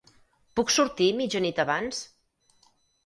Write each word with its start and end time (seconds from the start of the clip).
Puc 0.59 0.71
sortir 0.75 1.11
mitja 1.19 1.43
nit 1.45 1.63
abans? 1.67 2.03